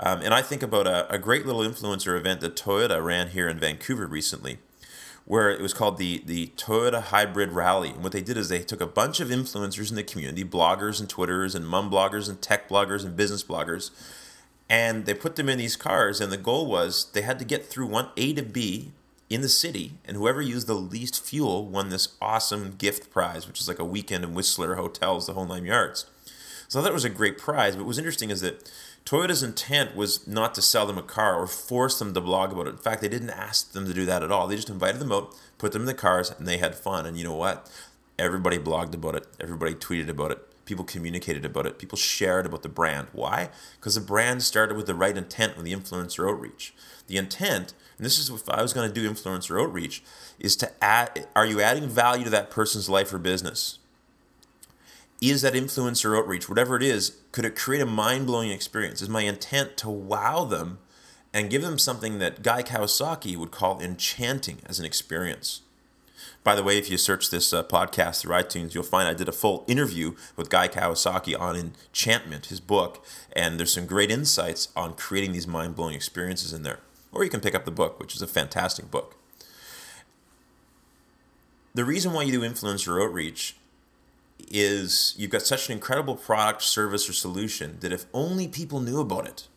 Um, 0.00 0.20
and 0.20 0.34
I 0.34 0.42
think 0.42 0.62
about 0.62 0.88
a, 0.88 1.10
a 1.12 1.18
great 1.18 1.46
little 1.46 1.62
influencer 1.62 2.18
event 2.18 2.40
that 2.40 2.56
Toyota 2.56 3.02
ran 3.02 3.28
here 3.28 3.48
in 3.48 3.60
Vancouver 3.60 4.06
recently, 4.06 4.58
where 5.26 5.48
it 5.48 5.60
was 5.60 5.72
called 5.72 5.96
the, 5.96 6.22
the 6.26 6.48
Toyota 6.56 7.02
Hybrid 7.02 7.52
Rally. 7.52 7.90
And 7.90 8.02
what 8.02 8.10
they 8.10 8.20
did 8.20 8.36
is 8.36 8.48
they 8.48 8.62
took 8.62 8.80
a 8.80 8.86
bunch 8.86 9.20
of 9.20 9.28
influencers 9.28 9.90
in 9.90 9.96
the 9.96 10.02
community, 10.02 10.44
bloggers 10.44 10.98
and 10.98 11.08
Twitters 11.08 11.54
and 11.54 11.66
mum 11.66 11.88
bloggers 11.88 12.28
and 12.28 12.42
tech 12.42 12.68
bloggers 12.68 13.04
and 13.04 13.16
business 13.16 13.44
bloggers, 13.44 13.90
and 14.68 15.06
they 15.06 15.14
put 15.14 15.36
them 15.36 15.48
in 15.48 15.56
these 15.56 15.76
cars. 15.76 16.20
And 16.20 16.32
the 16.32 16.36
goal 16.36 16.66
was 16.66 17.12
they 17.12 17.22
had 17.22 17.38
to 17.38 17.44
get 17.44 17.64
through 17.64 17.86
one 17.86 18.08
A 18.16 18.32
to 18.34 18.42
B 18.42 18.92
in 19.28 19.40
the 19.40 19.48
city, 19.48 19.94
and 20.04 20.16
whoever 20.16 20.40
used 20.40 20.66
the 20.66 20.74
least 20.74 21.24
fuel 21.24 21.66
won 21.66 21.88
this 21.88 22.14
awesome 22.20 22.74
gift 22.76 23.10
prize, 23.10 23.46
which 23.46 23.60
is 23.60 23.68
like 23.68 23.78
a 23.78 23.84
weekend 23.84 24.24
in 24.24 24.34
Whistler 24.34 24.76
hotels, 24.76 25.26
the 25.26 25.32
whole 25.32 25.46
nine 25.46 25.64
yards. 25.64 26.06
So 26.68 26.82
that 26.82 26.92
was 26.92 27.04
a 27.04 27.10
great 27.10 27.38
prize. 27.38 27.74
But 27.74 27.82
what 27.82 27.88
was 27.88 27.98
interesting 27.98 28.30
is 28.30 28.40
that 28.40 28.70
Toyota's 29.04 29.42
intent 29.42 29.94
was 29.94 30.26
not 30.26 30.54
to 30.54 30.62
sell 30.62 30.86
them 30.86 30.98
a 30.98 31.02
car 31.02 31.40
or 31.40 31.46
force 31.46 31.98
them 31.98 32.12
to 32.14 32.20
blog 32.20 32.52
about 32.52 32.66
it. 32.66 32.70
In 32.70 32.76
fact, 32.78 33.00
they 33.00 33.08
didn't 33.08 33.30
ask 33.30 33.72
them 33.72 33.86
to 33.86 33.94
do 33.94 34.04
that 34.04 34.22
at 34.22 34.32
all. 34.32 34.46
They 34.46 34.56
just 34.56 34.70
invited 34.70 35.00
them 35.00 35.12
out, 35.12 35.34
put 35.58 35.72
them 35.72 35.82
in 35.82 35.86
the 35.86 35.94
cars, 35.94 36.32
and 36.32 36.46
they 36.46 36.58
had 36.58 36.74
fun. 36.74 37.06
And 37.06 37.16
you 37.16 37.24
know 37.24 37.34
what? 37.34 37.70
Everybody 38.18 38.58
blogged 38.58 38.94
about 38.94 39.14
it. 39.14 39.26
Everybody 39.40 39.74
tweeted 39.74 40.08
about 40.08 40.32
it. 40.32 40.38
People 40.66 40.84
communicated 40.84 41.46
about 41.46 41.64
it. 41.64 41.78
People 41.78 41.96
shared 41.96 42.44
about 42.44 42.62
the 42.62 42.68
brand. 42.68 43.08
Why? 43.12 43.48
Because 43.80 43.94
the 43.94 44.00
brand 44.02 44.42
started 44.42 44.76
with 44.76 44.86
the 44.86 44.94
right 44.94 45.16
intent 45.16 45.56
with 45.56 45.64
the 45.64 45.72
influencer 45.72 46.28
outreach. 46.30 46.74
The 47.06 47.16
intent 47.16 47.72
and 47.98 48.04
this 48.04 48.18
is 48.18 48.28
if 48.28 48.48
I 48.48 48.62
was 48.62 48.72
going 48.72 48.88
to 48.88 48.94
do 48.94 49.08
influencer 49.08 49.60
outreach, 49.60 50.02
is 50.38 50.56
to 50.56 50.70
add 50.84 51.26
are 51.34 51.46
you 51.46 51.60
adding 51.60 51.88
value 51.88 52.24
to 52.24 52.30
that 52.30 52.50
person's 52.50 52.88
life 52.88 53.12
or 53.12 53.18
business? 53.18 53.78
Is 55.20 55.40
that 55.42 55.54
influencer 55.54 56.16
outreach, 56.16 56.48
whatever 56.48 56.76
it 56.76 56.82
is, 56.82 57.16
could 57.32 57.46
it 57.46 57.56
create 57.56 57.80
a 57.80 57.86
mind 57.86 58.26
blowing 58.26 58.50
experience? 58.50 59.00
Is 59.00 59.08
my 59.08 59.22
intent 59.22 59.78
to 59.78 59.88
wow 59.88 60.44
them 60.44 60.78
and 61.32 61.48
give 61.48 61.62
them 61.62 61.78
something 61.78 62.18
that 62.18 62.42
Guy 62.42 62.62
Kawasaki 62.62 63.34
would 63.34 63.50
call 63.50 63.80
enchanting 63.80 64.58
as 64.66 64.78
an 64.78 64.84
experience? 64.84 65.62
By 66.46 66.54
the 66.54 66.62
way, 66.62 66.78
if 66.78 66.88
you 66.88 66.96
search 66.96 67.28
this 67.28 67.52
uh, 67.52 67.62
podcast 67.64 68.22
through 68.22 68.36
iTunes, 68.36 68.72
you'll 68.72 68.84
find 68.84 69.06
I 69.06 69.14
did 69.14 69.28
a 69.28 69.32
full 69.32 69.64
interview 69.66 70.14
with 70.36 70.48
Guy 70.48 70.68
Kawasaki 70.68 71.38
on 71.38 71.56
Enchantment, 71.56 72.46
his 72.46 72.60
book, 72.60 73.04
and 73.34 73.58
there's 73.58 73.74
some 73.74 73.84
great 73.84 74.10
insights 74.10 74.68
on 74.74 74.94
creating 74.94 75.32
these 75.32 75.48
mind 75.48 75.74
blowing 75.74 75.94
experiences 75.94 76.52
in 76.54 76.62
there 76.62 76.78
or 77.16 77.24
you 77.24 77.30
can 77.30 77.40
pick 77.40 77.54
up 77.54 77.64
the 77.64 77.70
book, 77.70 77.98
which 77.98 78.14
is 78.14 78.22
a 78.22 78.26
fantastic 78.26 78.90
book. 78.90 79.16
The 81.74 81.84
reason 81.84 82.12
why 82.12 82.22
you 82.22 82.32
do 82.32 82.40
influencer 82.40 83.02
outreach 83.02 83.56
is 84.50 85.14
you've 85.16 85.30
got 85.30 85.42
such 85.42 85.68
an 85.68 85.72
incredible 85.72 86.14
product, 86.14 86.62
service, 86.62 87.08
or 87.08 87.12
solution 87.12 87.78
that 87.80 87.92
if 87.92 88.06
only 88.12 88.48
people 88.48 88.80
knew 88.80 89.00
about 89.00 89.26
it, 89.26 89.48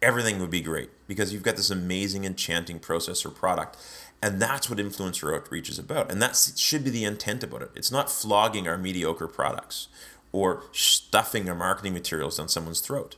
everything 0.00 0.38
would 0.40 0.50
be 0.50 0.60
great 0.60 0.90
because 1.06 1.32
you've 1.32 1.42
got 1.42 1.56
this 1.56 1.70
amazing, 1.70 2.24
enchanting 2.24 2.78
process 2.78 3.24
or 3.24 3.30
product. 3.30 3.76
And 4.22 4.40
that's 4.40 4.68
what 4.68 4.78
influencer 4.78 5.34
outreach 5.34 5.70
is 5.70 5.78
about. 5.78 6.10
And 6.10 6.20
that 6.20 6.36
should 6.56 6.84
be 6.84 6.90
the 6.90 7.04
intent 7.04 7.42
about 7.42 7.62
it. 7.62 7.70
It's 7.74 7.90
not 7.90 8.10
flogging 8.10 8.68
our 8.68 8.76
mediocre 8.76 9.26
products 9.26 9.88
or 10.32 10.64
stuffing 10.72 11.48
our 11.48 11.54
marketing 11.54 11.94
materials 11.94 12.36
down 12.36 12.48
someone's 12.48 12.80
throat. 12.80 13.16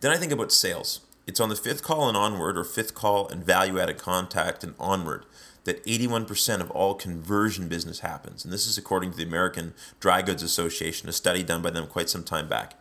Then 0.00 0.12
I 0.12 0.18
think 0.18 0.32
about 0.32 0.52
sales. 0.52 1.00
It's 1.26 1.40
on 1.40 1.48
the 1.48 1.56
fifth 1.56 1.82
call 1.82 2.08
and 2.08 2.16
onward, 2.16 2.56
or 2.56 2.64
fifth 2.64 2.94
call 2.94 3.28
and 3.28 3.44
value 3.44 3.80
added 3.80 3.98
contact 3.98 4.62
and 4.62 4.74
onward, 4.78 5.24
that 5.64 5.84
81% 5.84 6.60
of 6.60 6.70
all 6.70 6.94
conversion 6.94 7.66
business 7.66 8.00
happens. 8.00 8.44
And 8.44 8.52
this 8.52 8.66
is 8.66 8.78
according 8.78 9.10
to 9.10 9.16
the 9.16 9.24
American 9.24 9.74
Dry 9.98 10.22
Goods 10.22 10.42
Association, 10.42 11.08
a 11.08 11.12
study 11.12 11.42
done 11.42 11.62
by 11.62 11.70
them 11.70 11.88
quite 11.88 12.08
some 12.08 12.22
time 12.22 12.48
back. 12.48 12.74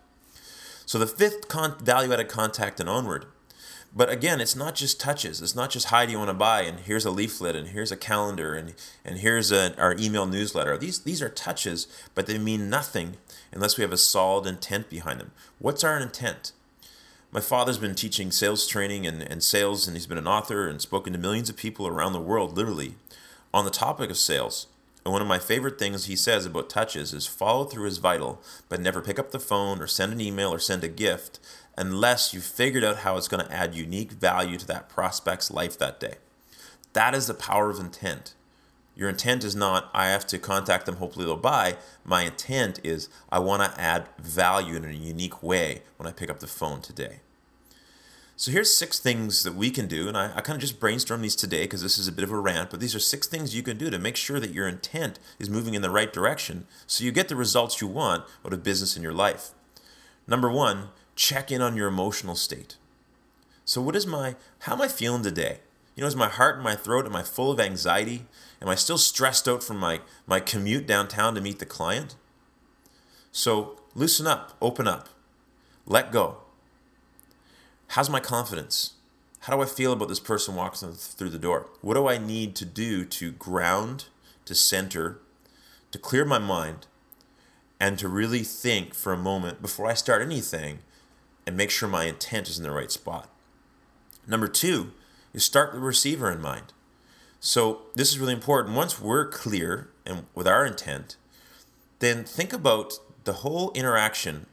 So 0.85 0.99
the 0.99 1.07
fifth 1.07 1.47
con- 1.47 1.79
value 1.79 2.13
added 2.13 2.27
contact 2.27 2.79
and 2.79 2.87
onward. 2.87 3.25
But 3.95 4.09
again, 4.09 4.41
it's 4.41 4.55
not 4.55 4.75
just 4.75 4.99
touches. 4.99 5.41
It's 5.41 5.55
not 5.55 5.69
just 5.69 5.87
hi, 5.87 6.05
do 6.05 6.11
you 6.11 6.17
want 6.17 6.29
to 6.29 6.33
buy? 6.33 6.61
And 6.63 6.81
here's 6.81 7.05
a 7.05 7.11
leaflet, 7.11 7.55
and 7.55 7.69
here's 7.69 7.91
a 7.91 7.97
calendar, 7.97 8.53
and, 8.53 8.73
and 9.05 9.19
here's 9.19 9.51
a, 9.51 9.73
our 9.79 9.95
email 9.97 10.25
newsletter. 10.25 10.77
These, 10.77 11.03
these 11.03 11.21
are 11.21 11.29
touches, 11.29 11.87
but 12.13 12.27
they 12.27 12.37
mean 12.37 12.69
nothing 12.69 13.15
unless 13.53 13.77
we 13.77 13.83
have 13.83 13.93
a 13.93 13.97
solid 13.97 14.47
intent 14.47 14.89
behind 14.89 15.21
them. 15.21 15.31
What's 15.59 15.83
our 15.83 15.97
intent? 15.97 16.51
my 17.35 17.41
father's 17.41 17.77
been 17.77 17.95
teaching 17.95 18.31
sales 18.31 18.65
training 18.65 19.05
and, 19.05 19.21
and 19.21 19.43
sales, 19.43 19.87
and 19.87 19.97
he's 19.97 20.07
been 20.07 20.17
an 20.17 20.25
author 20.25 20.69
and 20.69 20.81
spoken 20.81 21.11
to 21.11 21.19
millions 21.19 21.49
of 21.49 21.57
people 21.57 21.85
around 21.85 22.13
the 22.13 22.21
world, 22.21 22.55
literally, 22.55 22.95
on 23.53 23.65
the 23.65 23.71
topic 23.71 24.09
of 24.09 24.15
sales. 24.15 24.67
And 25.03 25.11
one 25.11 25.21
of 25.21 25.27
my 25.27 25.37
favorite 25.37 25.77
things 25.77 26.05
he 26.05 26.15
says 26.15 26.45
about 26.45 26.69
touches 26.69 27.13
is 27.13 27.27
follow 27.27 27.65
through 27.65 27.87
is 27.87 27.97
vital, 27.97 28.41
but 28.69 28.79
never 28.79 29.01
pick 29.01 29.19
up 29.19 29.31
the 29.31 29.39
phone 29.39 29.81
or 29.81 29.85
send 29.85 30.13
an 30.13 30.21
email 30.21 30.53
or 30.53 30.59
send 30.59 30.85
a 30.85 30.87
gift 30.87 31.41
unless 31.77 32.33
you've 32.33 32.43
figured 32.43 32.83
out 32.83 32.97
how 32.97 33.17
it's 33.17 33.27
going 33.27 33.45
to 33.45 33.51
add 33.51 33.75
unique 33.75 34.11
value 34.11 34.57
to 34.57 34.67
that 34.67 34.89
prospect's 34.89 35.51
life 35.51 35.77
that 35.77 35.99
day. 35.99 36.15
That 36.93 37.13
is 37.13 37.27
the 37.27 37.33
power 37.33 37.69
of 37.69 37.79
intent. 37.79 38.33
Your 38.95 39.09
intent 39.09 39.43
is 39.43 39.55
not, 39.55 39.89
I 39.93 40.07
have 40.07 40.25
to 40.27 40.39
contact 40.39 40.85
them, 40.85 40.95
hopefully 40.97 41.25
they'll 41.25 41.35
buy. 41.35 41.75
My 42.05 42.23
intent 42.23 42.79
is, 42.83 43.09
I 43.29 43.39
want 43.39 43.61
to 43.61 43.81
add 43.81 44.07
value 44.17 44.75
in 44.75 44.85
a 44.85 44.91
unique 44.91 45.43
way 45.43 45.81
when 45.97 46.07
I 46.07 46.13
pick 46.13 46.29
up 46.29 46.39
the 46.39 46.47
phone 46.47 46.81
today. 46.81 47.19
So 48.37 48.51
here's 48.51 48.73
six 48.73 48.99
things 48.99 49.43
that 49.43 49.55
we 49.55 49.69
can 49.69 49.87
do, 49.87 50.09
and 50.09 50.17
I, 50.17 50.25
I 50.35 50.41
kind 50.41 50.55
of 50.55 50.61
just 50.61 50.79
brainstormed 50.79 51.21
these 51.21 51.37
today 51.37 51.63
because 51.63 51.81
this 51.81 51.97
is 51.97 52.07
a 52.07 52.11
bit 52.11 52.23
of 52.23 52.31
a 52.31 52.39
rant, 52.39 52.69
but 52.69 52.81
these 52.81 52.93
are 52.93 52.99
six 52.99 53.27
things 53.27 53.55
you 53.55 53.63
can 53.63 53.77
do 53.77 53.89
to 53.89 53.97
make 53.97 54.17
sure 54.17 54.41
that 54.41 54.53
your 54.53 54.67
intent 54.67 55.19
is 55.39 55.49
moving 55.49 55.73
in 55.73 55.81
the 55.81 55.89
right 55.89 56.11
direction 56.11 56.65
so 56.85 57.05
you 57.05 57.13
get 57.13 57.29
the 57.29 57.35
results 57.35 57.79
you 57.79 57.87
want 57.87 58.25
out 58.45 58.51
of 58.51 58.63
business 58.63 58.97
in 58.97 59.03
your 59.03 59.13
life. 59.13 59.51
Number 60.27 60.49
one, 60.49 60.89
check 61.15 61.51
in 61.51 61.61
on 61.61 61.75
your 61.75 61.87
emotional 61.87 62.35
state. 62.35 62.75
So 63.63 63.81
what 63.81 63.95
is 63.95 64.05
my 64.05 64.35
how 64.59 64.73
am 64.73 64.81
I 64.81 64.87
feeling 64.87 65.23
today? 65.23 65.59
You 65.95 66.01
know, 66.01 66.07
is 66.07 66.15
my 66.15 66.27
heart 66.27 66.57
in 66.57 66.63
my 66.63 66.75
throat? 66.75 67.05
Am 67.05 67.15
I 67.15 67.23
full 67.23 67.51
of 67.51 67.59
anxiety? 67.59 68.25
Am 68.61 68.67
I 68.67 68.75
still 68.75 68.97
stressed 68.97 69.47
out 69.47 69.63
from 69.63 69.77
my, 69.77 70.01
my 70.27 70.41
commute 70.41 70.85
downtown 70.85 71.35
to 71.35 71.41
meet 71.41 71.59
the 71.59 71.65
client? 71.65 72.15
So 73.31 73.79
loosen 73.95 74.27
up, 74.27 74.57
open 74.61 74.87
up, 74.87 75.07
let 75.85 76.11
go. 76.11 76.37
How's 77.89 78.09
my 78.09 78.19
confidence? 78.19 78.93
How 79.41 79.55
do 79.55 79.61
I 79.61 79.67
feel 79.67 79.93
about 79.93 80.09
this 80.09 80.19
person 80.19 80.55
walking 80.55 80.91
through 80.91 81.29
the 81.29 81.39
door? 81.39 81.67
What 81.81 81.93
do 81.93 82.07
I 82.07 82.17
need 82.17 82.55
to 82.55 82.65
do 82.65 83.05
to 83.05 83.31
ground, 83.31 84.05
to 84.45 84.55
center, 84.55 85.19
to 85.91 85.99
clear 85.99 86.25
my 86.25 86.39
mind, 86.39 86.87
and 87.79 87.97
to 87.99 88.07
really 88.07 88.43
think 88.43 88.93
for 88.93 89.13
a 89.13 89.17
moment 89.17 89.61
before 89.61 89.87
I 89.87 89.93
start 89.93 90.21
anything 90.21 90.79
and 91.45 91.55
make 91.55 91.69
sure 91.69 91.87
my 91.87 92.05
intent 92.05 92.49
is 92.49 92.57
in 92.57 92.63
the 92.63 92.71
right 92.71 92.91
spot? 92.91 93.29
Number 94.27 94.47
two 94.47 94.91
is 95.33 95.43
start 95.43 95.73
the 95.73 95.79
receiver 95.79 96.31
in 96.31 96.41
mind. 96.41 96.73
So 97.39 97.81
this 97.93 98.11
is 98.11 98.19
really 98.19 98.33
important. 98.33 98.75
Once 98.75 98.99
we're 98.99 99.27
clear 99.27 99.89
and 100.05 100.25
with 100.33 100.47
our 100.47 100.65
intent, 100.65 101.15
then 101.99 102.23
think 102.23 102.53
about 102.53 102.93
the 103.23 103.33
whole 103.33 103.71
interaction 103.73 104.47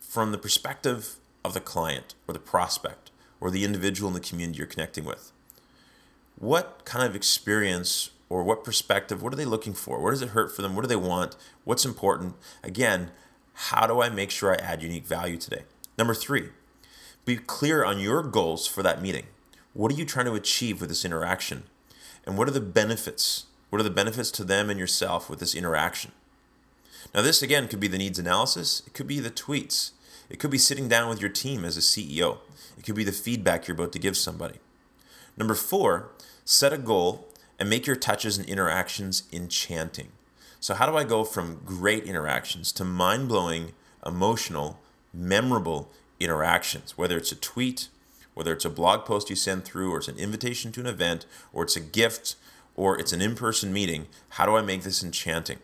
from 0.00 0.32
the 0.32 0.38
perspective 0.38 1.16
of 1.44 1.54
the 1.54 1.60
client 1.60 2.14
or 2.26 2.32
the 2.32 2.38
prospect 2.38 3.10
or 3.40 3.50
the 3.50 3.64
individual 3.64 4.08
in 4.08 4.14
the 4.14 4.20
community 4.20 4.58
you're 4.58 4.66
connecting 4.66 5.04
with. 5.04 5.32
What 6.38 6.84
kind 6.84 7.04
of 7.04 7.14
experience 7.14 8.10
or 8.28 8.42
what 8.42 8.64
perspective, 8.64 9.22
what 9.22 9.32
are 9.32 9.36
they 9.36 9.44
looking 9.44 9.74
for? 9.74 10.00
What 10.00 10.10
does 10.10 10.22
it 10.22 10.30
hurt 10.30 10.54
for 10.54 10.62
them? 10.62 10.74
What 10.74 10.82
do 10.82 10.88
they 10.88 10.96
want? 10.96 11.36
What's 11.64 11.84
important? 11.84 12.34
Again, 12.62 13.10
how 13.54 13.86
do 13.86 14.00
I 14.00 14.08
make 14.08 14.30
sure 14.30 14.52
I 14.52 14.56
add 14.56 14.82
unique 14.82 15.06
value 15.06 15.36
today? 15.36 15.64
Number 15.98 16.14
three, 16.14 16.48
be 17.24 17.36
clear 17.36 17.84
on 17.84 18.00
your 18.00 18.22
goals 18.22 18.66
for 18.66 18.82
that 18.82 19.02
meeting. 19.02 19.26
What 19.74 19.92
are 19.92 19.94
you 19.94 20.04
trying 20.04 20.26
to 20.26 20.34
achieve 20.34 20.80
with 20.80 20.88
this 20.88 21.04
interaction? 21.04 21.64
And 22.26 22.36
what 22.36 22.48
are 22.48 22.52
the 22.52 22.60
benefits? 22.60 23.46
What 23.70 23.80
are 23.80 23.84
the 23.84 23.90
benefits 23.90 24.30
to 24.32 24.44
them 24.44 24.70
and 24.70 24.78
yourself 24.78 25.30
with 25.30 25.38
this 25.38 25.54
interaction? 25.54 26.12
Now, 27.14 27.22
this 27.22 27.42
again 27.42 27.68
could 27.68 27.80
be 27.80 27.88
the 27.88 27.98
needs 27.98 28.18
analysis, 28.18 28.82
it 28.86 28.94
could 28.94 29.06
be 29.06 29.20
the 29.20 29.30
tweets, 29.30 29.90
it 30.30 30.38
could 30.38 30.50
be 30.50 30.58
sitting 30.58 30.88
down 30.88 31.08
with 31.08 31.20
your 31.20 31.30
team 31.30 31.64
as 31.64 31.76
a 31.76 31.80
CEO, 31.80 32.38
it 32.78 32.84
could 32.84 32.94
be 32.94 33.04
the 33.04 33.12
feedback 33.12 33.66
you're 33.66 33.74
about 33.74 33.92
to 33.92 33.98
give 33.98 34.16
somebody. 34.16 34.58
Number 35.36 35.54
four, 35.54 36.10
set 36.44 36.72
a 36.72 36.78
goal 36.78 37.28
and 37.58 37.68
make 37.68 37.86
your 37.86 37.96
touches 37.96 38.38
and 38.38 38.48
interactions 38.48 39.24
enchanting. 39.32 40.12
So, 40.60 40.74
how 40.74 40.86
do 40.86 40.96
I 40.96 41.04
go 41.04 41.24
from 41.24 41.60
great 41.64 42.04
interactions 42.04 42.72
to 42.72 42.84
mind 42.84 43.28
blowing, 43.28 43.72
emotional, 44.06 44.78
memorable 45.12 45.90
interactions? 46.20 46.96
Whether 46.96 47.16
it's 47.16 47.32
a 47.32 47.36
tweet, 47.36 47.88
whether 48.34 48.52
it's 48.52 48.64
a 48.64 48.70
blog 48.70 49.04
post 49.04 49.30
you 49.30 49.36
send 49.36 49.64
through, 49.64 49.92
or 49.92 49.98
it's 49.98 50.08
an 50.08 50.18
invitation 50.18 50.72
to 50.72 50.80
an 50.80 50.86
event, 50.86 51.26
or 51.52 51.64
it's 51.64 51.76
a 51.76 51.80
gift, 51.80 52.36
or 52.74 52.98
it's 52.98 53.12
an 53.12 53.20
in 53.20 53.34
person 53.34 53.72
meeting, 53.72 54.06
how 54.30 54.46
do 54.46 54.56
I 54.56 54.62
make 54.62 54.82
this 54.82 55.02
enchanting? 55.02 55.58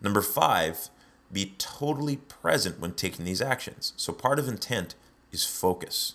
Number 0.00 0.20
five, 0.20 0.88
be 1.32 1.54
totally 1.58 2.16
present 2.16 2.80
when 2.80 2.92
taking 2.92 3.24
these 3.24 3.42
actions. 3.42 3.92
So 3.96 4.12
part 4.12 4.38
of 4.38 4.48
intent 4.48 4.94
is 5.32 5.44
focus. 5.44 6.14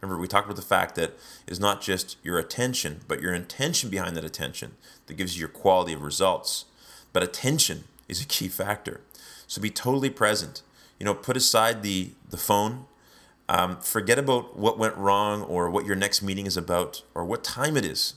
Remember, 0.00 0.20
we 0.20 0.28
talked 0.28 0.46
about 0.46 0.56
the 0.56 0.62
fact 0.62 0.94
that 0.94 1.12
it's 1.46 1.60
not 1.60 1.82
just 1.82 2.16
your 2.22 2.38
attention, 2.38 3.00
but 3.06 3.20
your 3.20 3.34
intention 3.34 3.90
behind 3.90 4.16
that 4.16 4.24
attention 4.24 4.76
that 5.06 5.14
gives 5.14 5.36
you 5.36 5.40
your 5.40 5.48
quality 5.48 5.92
of 5.92 6.02
results. 6.02 6.64
But 7.12 7.22
attention 7.22 7.84
is 8.08 8.22
a 8.22 8.26
key 8.26 8.48
factor. 8.48 9.00
So 9.46 9.60
be 9.60 9.70
totally 9.70 10.10
present. 10.10 10.62
You 11.00 11.06
know, 11.06 11.14
put 11.14 11.36
aside 11.36 11.82
the 11.82 12.12
the 12.28 12.36
phone. 12.36 12.84
Um, 13.48 13.80
forget 13.80 14.16
about 14.16 14.56
what 14.56 14.78
went 14.78 14.96
wrong 14.96 15.42
or 15.42 15.68
what 15.68 15.84
your 15.84 15.96
next 15.96 16.22
meeting 16.22 16.46
is 16.46 16.56
about 16.56 17.02
or 17.16 17.24
what 17.24 17.42
time 17.42 17.76
it 17.76 17.84
is, 17.84 18.14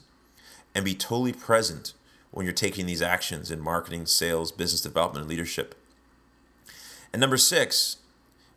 and 0.75 0.85
be 0.85 0.93
totally 0.93 1.33
present 1.33 1.93
when 2.29 2.45
you're 2.45 2.53
taking 2.53 2.85
these 2.85 3.01
actions 3.01 3.49
in 3.49 3.59
marketing, 3.59 4.05
sales, 4.05 4.51
business 4.51 4.81
development, 4.81 5.23
and 5.23 5.29
leadership. 5.29 5.73
And 7.11 7.19
number 7.19 7.37
six, 7.37 7.97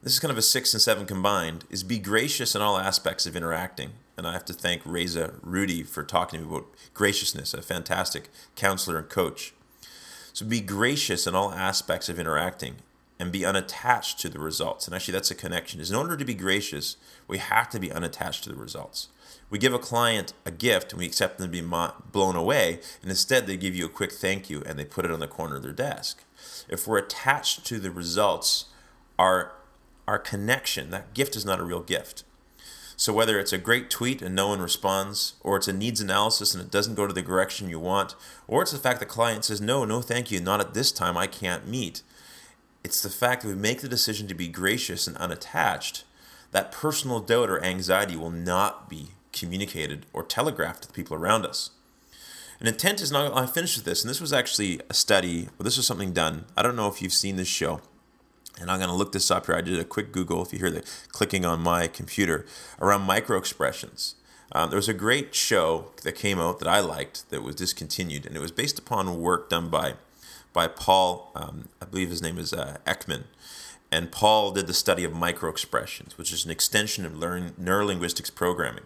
this 0.02 0.14
is 0.14 0.18
kind 0.18 0.32
of 0.32 0.38
a 0.38 0.42
six 0.42 0.72
and 0.72 0.80
seven 0.82 1.06
combined, 1.06 1.64
is 1.70 1.82
be 1.82 1.98
gracious 1.98 2.54
in 2.54 2.62
all 2.62 2.78
aspects 2.78 3.26
of 3.26 3.36
interacting. 3.36 3.90
And 4.16 4.26
I 4.26 4.32
have 4.32 4.44
to 4.46 4.52
thank 4.52 4.82
Reza 4.84 5.34
Rudy 5.42 5.82
for 5.82 6.02
talking 6.02 6.40
to 6.40 6.46
me 6.46 6.52
about 6.52 6.68
graciousness, 6.94 7.52
a 7.52 7.60
fantastic 7.60 8.30
counselor 8.54 8.98
and 8.98 9.08
coach. 9.08 9.52
So 10.32 10.46
be 10.46 10.60
gracious 10.60 11.26
in 11.26 11.34
all 11.34 11.52
aspects 11.52 12.08
of 12.08 12.18
interacting 12.18 12.76
and 13.18 13.32
be 13.32 13.44
unattached 13.44 14.18
to 14.20 14.28
the 14.28 14.38
results. 14.38 14.86
And 14.86 14.94
actually, 14.94 15.12
that's 15.12 15.30
a 15.30 15.34
connection. 15.34 15.80
Is 15.80 15.90
in 15.90 15.96
order 15.96 16.16
to 16.16 16.24
be 16.24 16.34
gracious, 16.34 16.96
we 17.26 17.38
have 17.38 17.68
to 17.70 17.78
be 17.78 17.90
unattached 17.90 18.44
to 18.44 18.50
the 18.50 18.56
results. 18.56 19.08
We 19.48 19.58
give 19.58 19.74
a 19.74 19.78
client 19.78 20.32
a 20.44 20.50
gift 20.50 20.92
and 20.92 20.98
we 20.98 21.06
accept 21.06 21.38
them 21.38 21.50
to 21.50 21.62
be 21.62 21.66
blown 22.12 22.36
away, 22.36 22.80
and 23.00 23.10
instead 23.10 23.46
they 23.46 23.56
give 23.56 23.76
you 23.76 23.86
a 23.86 23.90
quick 23.90 24.12
thank 24.12 24.50
you 24.50 24.62
and 24.66 24.78
they 24.78 24.84
put 24.84 25.04
it 25.04 25.10
on 25.10 25.20
the 25.20 25.28
corner 25.28 25.56
of 25.56 25.62
their 25.62 25.72
desk. 25.72 26.24
If 26.68 26.86
we're 26.86 26.98
attached 26.98 27.64
to 27.66 27.78
the 27.78 27.90
results, 27.90 28.66
our 29.18 29.52
our 30.08 30.18
connection, 30.18 30.90
that 30.90 31.14
gift 31.14 31.34
is 31.34 31.44
not 31.44 31.58
a 31.58 31.64
real 31.64 31.82
gift. 31.82 32.22
So 32.96 33.12
whether 33.12 33.38
it's 33.38 33.52
a 33.52 33.58
great 33.58 33.90
tweet 33.90 34.22
and 34.22 34.34
no 34.34 34.48
one 34.48 34.60
responds, 34.60 35.34
or 35.42 35.56
it's 35.56 35.68
a 35.68 35.72
needs 35.72 36.00
analysis 36.00 36.54
and 36.54 36.64
it 36.64 36.70
doesn't 36.70 36.94
go 36.94 37.06
to 37.06 37.12
the 37.12 37.22
direction 37.22 37.68
you 37.68 37.78
want, 37.78 38.14
or 38.46 38.62
it's 38.62 38.72
the 38.72 38.78
fact 38.78 39.00
the 39.00 39.06
client 39.06 39.44
says, 39.44 39.60
no, 39.60 39.84
no, 39.84 40.00
thank 40.00 40.30
you, 40.30 40.40
not 40.40 40.60
at 40.60 40.74
this 40.74 40.92
time, 40.92 41.16
I 41.16 41.26
can't 41.26 41.66
meet. 41.66 42.02
It's 42.86 43.02
the 43.02 43.10
fact 43.10 43.42
that 43.42 43.48
we 43.48 43.56
make 43.56 43.80
the 43.80 43.88
decision 43.88 44.28
to 44.28 44.34
be 44.34 44.46
gracious 44.46 45.08
and 45.08 45.16
unattached, 45.16 46.04
that 46.52 46.70
personal 46.70 47.18
doubt 47.18 47.50
or 47.50 47.60
anxiety 47.60 48.14
will 48.14 48.30
not 48.30 48.88
be 48.88 49.08
communicated 49.32 50.06
or 50.12 50.22
telegraphed 50.22 50.82
to 50.82 50.86
the 50.86 50.94
people 50.94 51.16
around 51.16 51.44
us. 51.44 51.70
And 52.60 52.68
intent 52.68 53.00
is 53.00 53.10
not, 53.10 53.36
I 53.36 53.46
finished 53.46 53.76
with 53.76 53.86
this, 53.86 54.04
and 54.04 54.08
this 54.08 54.20
was 54.20 54.32
actually 54.32 54.80
a 54.88 54.94
study, 54.94 55.48
well, 55.58 55.64
this 55.64 55.76
was 55.76 55.84
something 55.84 56.12
done. 56.12 56.44
I 56.56 56.62
don't 56.62 56.76
know 56.76 56.86
if 56.86 57.02
you've 57.02 57.12
seen 57.12 57.34
this 57.34 57.48
show, 57.48 57.80
and 58.60 58.70
I'm 58.70 58.78
going 58.78 58.88
to 58.88 58.94
look 58.94 59.10
this 59.10 59.32
up 59.32 59.46
here. 59.46 59.56
I 59.56 59.62
did 59.62 59.80
a 59.80 59.84
quick 59.84 60.12
Google, 60.12 60.44
if 60.44 60.52
you 60.52 60.60
hear 60.60 60.70
the 60.70 60.84
clicking 61.08 61.44
on 61.44 61.58
my 61.58 61.88
computer, 61.88 62.46
around 62.80 63.02
micro 63.02 63.36
expressions. 63.36 64.14
Um, 64.52 64.70
there 64.70 64.78
was 64.78 64.88
a 64.88 64.94
great 64.94 65.34
show 65.34 65.90
that 66.04 66.12
came 66.12 66.38
out 66.38 66.60
that 66.60 66.68
I 66.68 66.78
liked 66.78 67.30
that 67.30 67.42
was 67.42 67.56
discontinued, 67.56 68.26
and 68.26 68.36
it 68.36 68.40
was 68.40 68.52
based 68.52 68.78
upon 68.78 69.20
work 69.20 69.50
done 69.50 69.70
by 69.70 69.94
by 70.56 70.66
Paul, 70.66 71.30
um, 71.34 71.68
I 71.82 71.84
believe 71.84 72.08
his 72.08 72.22
name 72.22 72.38
is 72.38 72.54
uh, 72.54 72.78
Ekman. 72.86 73.24
And 73.92 74.10
Paul 74.10 74.52
did 74.52 74.66
the 74.66 74.72
study 74.72 75.04
of 75.04 75.12
micro 75.12 75.50
expressions, 75.50 76.16
which 76.16 76.32
is 76.32 76.46
an 76.46 76.50
extension 76.50 77.04
of 77.04 77.14
learn, 77.14 77.52
neurolinguistics 77.60 78.34
programming. 78.34 78.84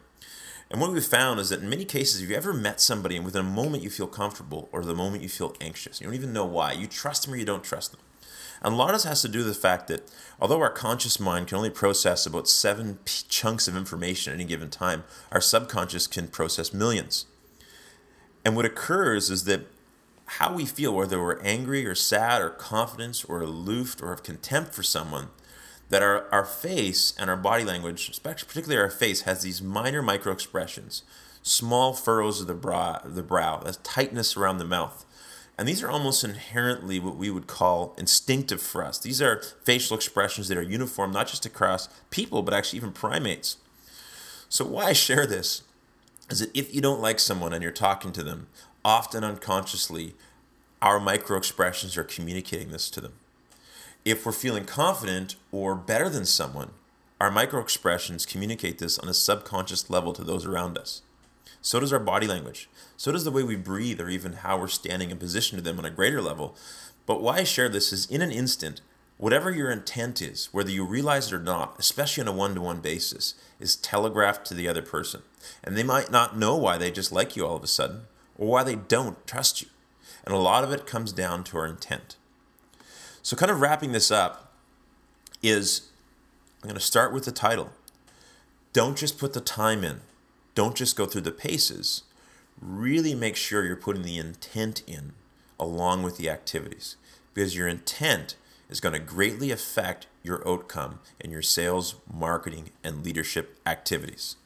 And 0.69 0.81
what 0.81 0.91
we 0.91 1.00
found 1.00 1.39
is 1.39 1.50
that 1.50 1.61
in 1.62 1.71
many 1.71 1.85
cases, 1.85 2.23
if 2.23 2.29
you 2.29 2.35
ever 2.35 2.53
met 2.53 2.81
somebody 2.81 3.15
and 3.15 3.25
within 3.25 3.47
a 3.47 3.49
moment 3.49 3.85
you 3.85 3.91
feel 3.91 4.09
comfortable 4.09 4.69
or 4.73 4.83
the 4.83 4.97
moment 4.97 5.23
you 5.23 5.29
feel 5.29 5.55
anxious, 5.61 6.00
you 6.00 6.09
don't 6.09 6.17
even 6.17 6.33
know 6.33 6.45
why, 6.45 6.73
you 6.73 6.89
trust 6.89 7.25
them 7.25 7.35
or 7.35 7.37
you 7.37 7.45
don't 7.45 7.62
trust 7.62 7.93
them. 7.93 8.00
And 8.62 8.75
a 8.75 8.77
lot 8.77 8.89
of 8.89 8.97
this 8.97 9.05
has 9.05 9.23
to 9.23 9.29
do 9.29 9.39
with 9.39 9.47
the 9.47 9.55
fact 9.55 9.87
that 9.87 10.11
although 10.41 10.61
our 10.61 10.71
conscious 10.71 11.21
mind 11.21 11.47
can 11.47 11.57
only 11.57 11.71
process 11.71 12.27
about 12.27 12.49
seven 12.49 12.99
p- 13.05 13.23
chunks 13.29 13.69
of 13.69 13.77
information 13.77 14.33
at 14.33 14.41
any 14.41 14.45
given 14.45 14.71
time, 14.71 15.05
our 15.31 15.41
subconscious 15.41 16.09
can 16.09 16.27
process 16.27 16.75
millions. 16.75 17.27
And 18.45 18.57
what 18.57 18.65
occurs 18.65 19.31
is 19.31 19.45
that 19.45 19.67
how 20.39 20.53
we 20.53 20.65
feel, 20.65 20.95
whether 20.95 21.21
we're 21.21 21.41
angry 21.41 21.85
or 21.85 21.97
sad 21.97 22.41
or 22.41 22.51
confident 22.51 23.25
or 23.29 23.43
aloof 23.43 24.01
or 24.01 24.11
have 24.11 24.23
contempt 24.23 24.73
for 24.73 24.85
someone, 24.85 25.27
that 25.89 26.03
our, 26.03 26.29
our 26.33 26.45
face 26.45 27.13
and 27.19 27.29
our 27.29 27.37
body 27.37 27.65
language, 27.65 28.09
especially 28.09 28.47
particularly 28.47 28.81
our 28.81 28.91
face, 28.91 29.23
has 29.23 29.43
these 29.43 29.61
minor 29.61 30.03
micro 30.03 30.33
expressions, 30.33 31.03
small 31.43 31.93
furrows 31.93 32.41
of 32.41 32.47
the 32.47 32.55
brow, 32.55 33.01
the 33.05 33.25
brow, 33.25 33.59
that 33.59 33.83
tightness 33.83 34.37
around 34.37 34.59
the 34.59 34.65
mouth. 34.65 35.05
And 35.59 35.67
these 35.67 35.83
are 35.83 35.91
almost 35.91 36.23
inherently 36.23 37.01
what 37.01 37.17
we 37.17 37.29
would 37.29 37.49
call 37.49 37.93
instinctive 37.99 38.63
for 38.63 38.85
us. 38.85 39.01
These 39.01 39.21
are 39.21 39.43
facial 39.65 39.97
expressions 39.97 40.47
that 40.47 40.57
are 40.57 40.63
uniform, 40.63 41.11
not 41.11 41.27
just 41.27 41.45
across 41.45 41.89
people, 42.11 42.43
but 42.43 42.55
actually 42.55 42.77
even 42.77 42.93
primates. 42.93 43.57
So, 44.49 44.65
why 44.65 44.87
I 44.87 44.93
share 44.93 45.27
this 45.27 45.63
is 46.31 46.39
that 46.39 46.57
if 46.57 46.73
you 46.73 46.81
don't 46.81 47.01
like 47.01 47.19
someone 47.19 47.53
and 47.53 47.63
you're 47.63 47.73
talking 47.73 48.13
to 48.13 48.23
them, 48.23 48.47
often 48.85 49.25
unconsciously, 49.25 50.15
our 50.81 50.99
micro 50.99 51.37
expressions 51.37 51.97
are 51.97 52.05
communicating 52.05 52.71
this 52.71 52.89
to 52.91 53.01
them. 53.01 53.13
If 54.05 54.25
we're 54.25 54.33
feeling 54.33 54.65
confident 54.65 55.37
or 55.53 55.75
better 55.75 56.09
than 56.09 56.25
someone, 56.25 56.71
our 57.21 57.31
micro 57.31 57.61
expressions 57.61 58.25
communicate 58.25 58.79
this 58.79 58.99
on 58.99 59.09
a 59.09 59.15
subconscious 59.15 59.91
level 59.91 60.15
to 60.15 60.25
those 60.25 60.47
around 60.47 60.79
us. 60.79 61.03
So 61.61 61.81
does 61.81 61.93
our 61.93 61.99
body 61.99 62.27
language. 62.27 62.71
So 62.97 63.13
does 63.13 63.25
the 63.25 63.31
way 63.31 63.43
we 63.43 63.57
breathe 63.57 64.01
or 64.01 64.09
even 64.09 64.33
how 64.33 64.59
we're 64.59 64.69
standing 64.69 65.11
in 65.11 65.19
position 65.19 65.59
to 65.59 65.63
them 65.63 65.79
on 65.79 65.85
a 65.85 65.91
greater 65.91 66.23
level. 66.23 66.57
But 67.05 67.21
why 67.21 67.39
I 67.39 67.45
share 67.45 67.69
this 67.69 67.93
is 67.93 68.07
in 68.07 68.23
an 68.23 68.31
instant, 68.31 68.81
whatever 69.19 69.51
your 69.51 69.71
intent 69.71 70.23
is, 70.23 70.49
whether 70.53 70.71
you 70.71 70.85
realize 70.87 71.27
it 71.27 71.35
or 71.35 71.41
not, 71.41 71.77
especially 71.79 72.23
on 72.23 72.29
a 72.29 72.33
one 72.33 72.55
to 72.55 72.63
one 72.63 72.81
basis, 72.81 73.35
is 73.59 73.77
telegraphed 73.77 74.47
to 74.47 74.55
the 74.55 74.69
other 74.69 74.81
person. 74.81 75.21
And 75.63 75.77
they 75.77 75.83
might 75.83 76.11
not 76.11 76.39
know 76.39 76.57
why 76.57 76.79
they 76.79 76.91
just 76.91 77.13
like 77.13 77.37
you 77.37 77.47
all 77.47 77.57
of 77.57 77.65
a 77.65 77.67
sudden 77.67 78.07
or 78.40 78.49
why 78.49 78.64
they 78.64 78.75
don't 78.75 79.25
trust 79.28 79.62
you. 79.62 79.68
And 80.25 80.35
a 80.35 80.38
lot 80.38 80.64
of 80.64 80.73
it 80.73 80.87
comes 80.87 81.12
down 81.12 81.44
to 81.44 81.59
our 81.59 81.66
intent. 81.66 82.16
So, 83.23 83.37
kind 83.37 83.52
of 83.52 83.61
wrapping 83.61 83.92
this 83.92 84.11
up, 84.11 84.52
is 85.42 85.88
I'm 86.62 86.68
going 86.68 86.78
to 86.78 86.85
start 86.85 87.12
with 87.12 87.26
the 87.26 87.32
title. 87.32 87.70
Don't 88.73 88.97
just 88.97 89.18
put 89.18 89.35
the 89.35 89.40
time 89.40 89.85
in, 89.85 90.00
don't 90.54 90.75
just 90.75 90.97
go 90.97 91.06
through 91.06 91.23
the 91.23 91.30
paces. 91.30 92.02
Really 92.61 93.14
make 93.14 93.37
sure 93.37 93.64
you're 93.64 93.76
putting 93.76 94.02
the 94.02 94.18
intent 94.18 94.82
in 94.87 95.12
along 95.59 96.02
with 96.02 96.18
the 96.18 96.28
activities 96.28 96.97
because 97.32 97.56
your 97.56 97.66
intent 97.66 98.37
is 98.68 98.80
going 98.80 98.92
to 98.92 98.99
greatly 98.99 99.50
affect 99.50 100.06
your 100.23 100.47
outcome 100.47 100.99
in 101.18 101.30
your 101.30 101.40
sales, 101.40 101.94
marketing, 102.12 102.70
and 102.85 103.02
leadership 103.02 103.59
activities. 103.64 104.37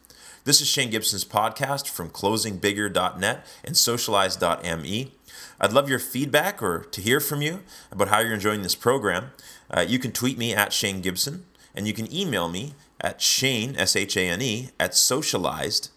This 0.44 0.60
is 0.60 0.68
Shane 0.68 0.90
Gibson's 0.90 1.24
podcast 1.24 1.88
from 1.88 2.10
closingbigger.net 2.10 3.46
and 3.64 3.74
socialize.me. 3.74 5.12
I'd 5.58 5.72
love 5.72 5.88
your 5.88 5.98
feedback 5.98 6.62
or 6.62 6.80
to 6.80 7.00
hear 7.00 7.18
from 7.18 7.40
you 7.40 7.60
about 7.90 8.08
how 8.08 8.18
you're 8.18 8.34
enjoying 8.34 8.60
this 8.60 8.74
program. 8.74 9.30
Uh, 9.70 9.86
you 9.88 9.98
can 9.98 10.12
tweet 10.12 10.36
me 10.36 10.52
at 10.54 10.74
Shane 10.74 11.00
Gibson, 11.00 11.46
and 11.74 11.86
you 11.86 11.94
can 11.94 12.12
email 12.14 12.50
me 12.50 12.74
at 13.00 13.22
Shane, 13.22 13.74
S 13.78 13.96
H 13.96 14.18
A 14.18 14.28
N 14.28 14.42
E, 14.42 14.68
at 14.78 14.94
socialize.me. 14.94 15.90